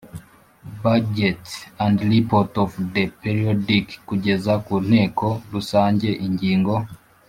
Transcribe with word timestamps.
budgets 0.81 1.65
and 1.77 2.01
reports 2.01 2.57
of 2.63 2.71
the 2.93 3.03
periodic 3.23 3.85
Kugeza 4.07 4.53
ku 4.65 4.75
Nteko 4.87 5.27
Rusange 5.51 6.09
ingingo 6.25 6.75